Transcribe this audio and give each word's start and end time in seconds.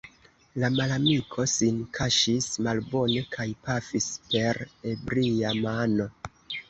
La 0.61 0.69
malamiko 0.75 1.43
sin 1.51 1.83
kaŝis 1.97 2.47
malbone, 2.69 3.21
kaj 3.35 3.47
pafis 3.67 4.09
per 4.33 4.63
ebria 4.95 5.53
mano. 5.67 6.09